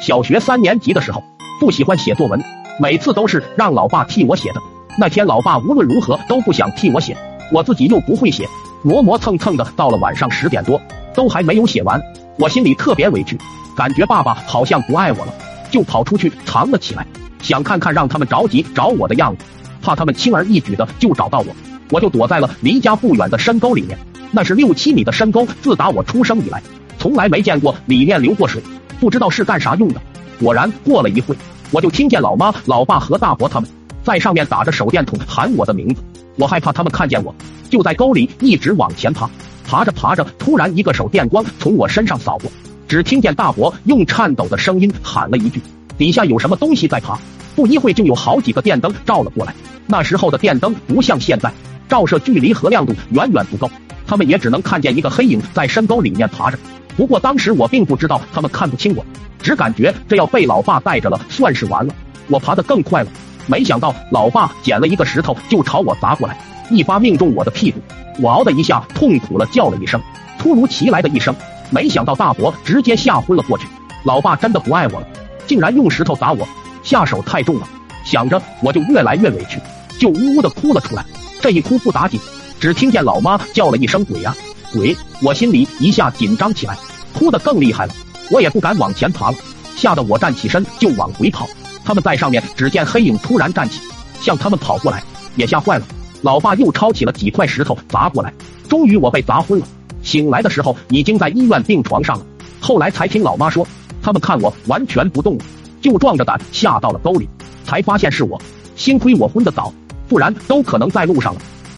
[0.00, 1.22] 小学三年级的时候，
[1.58, 2.40] 不喜欢写作文，
[2.78, 4.60] 每次都是让老爸替我写的。
[4.96, 7.16] 那天老爸无论如何都不想替我写，
[7.52, 8.46] 我自己又不会写，
[8.82, 10.80] 磨磨蹭蹭的，到了晚上十点多
[11.14, 12.00] 都还没有写完，
[12.38, 13.36] 我心里特别委屈，
[13.76, 15.34] 感觉爸爸好像不爱我了，
[15.70, 17.04] 就跑出去藏了起来，
[17.42, 19.44] 想看看让他们着急找我的样子，
[19.82, 21.46] 怕他们轻而易举的就找到我，
[21.90, 23.98] 我就躲在了离家不远的深沟里面，
[24.30, 26.62] 那是六七米的深沟，自打我出生以来，
[26.98, 28.62] 从来没见过里面流过水。
[29.00, 30.00] 不知道是干啥用的。
[30.40, 31.36] 果然，过了一会，
[31.70, 33.68] 我就听见老妈、老爸和大伯他们
[34.02, 36.02] 在上面打着手电筒喊我的名字。
[36.36, 37.34] 我害怕他们看见我，
[37.68, 39.28] 就在沟里一直往前爬。
[39.64, 42.50] 爬着爬着，突然一个手电光从我身上扫过，
[42.86, 45.60] 只听见大伯用颤抖的声音喊了一句
[45.98, 47.18] ：“底下有什么东西在爬。”
[47.54, 49.52] 不一会就有好几个电灯照了过来。
[49.88, 51.52] 那时候的电灯不像现在，
[51.88, 53.68] 照射距离和亮度远远不够，
[54.06, 56.58] 他们也只能看见一个黑影在深沟里面爬着。
[56.98, 59.06] 不过当时我并不知道他们看不清我，
[59.40, 61.94] 只感觉这要被老爸带着了，算是完了。
[62.26, 63.10] 我爬得更快了，
[63.46, 66.36] 没想到老爸捡了一个石头就朝我砸过来，
[66.72, 67.80] 一发命中我的屁股，
[68.20, 70.00] 我嗷的一下痛苦了叫了一声。
[70.40, 71.32] 突如其来的一声，
[71.70, 73.68] 没想到大伯直接吓昏了过去。
[74.02, 75.06] 老爸真的不爱我了，
[75.46, 76.44] 竟然用石头砸我，
[76.82, 77.68] 下手太重了。
[78.04, 79.60] 想着我就越来越委屈，
[80.00, 81.04] 就呜呜的哭了出来。
[81.40, 82.18] 这一哭不打紧，
[82.58, 84.34] 只听见老妈叫了一声鬼呀！
[84.72, 84.94] 鬼！
[85.22, 86.76] 我心里一下紧张起来，
[87.18, 87.92] 哭得更厉害了。
[88.30, 89.36] 我也不敢往前爬了，
[89.74, 91.48] 吓得我站起身就往回跑。
[91.84, 93.80] 他们在上面，只见黑影突然站起，
[94.20, 95.02] 向他们跑过来，
[95.34, 95.84] 也吓坏了。
[96.22, 98.32] 老爸又抄起了几块石头砸过来，
[98.68, 99.66] 终于我被砸昏了。
[100.02, 102.26] 醒来的时候已经在医院病床上了。
[102.60, 103.66] 后来才听老妈说，
[104.02, 105.44] 他们看我完全不动了，
[105.80, 107.28] 就壮着胆下到了沟里，
[107.64, 108.40] 才发现是我。
[108.76, 109.72] 幸亏我昏得早，
[110.08, 111.40] 不然都可能在路上了。